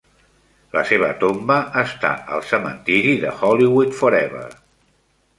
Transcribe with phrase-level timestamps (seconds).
[0.75, 4.47] La seva tomba està al cementiri de Hollywood Forever.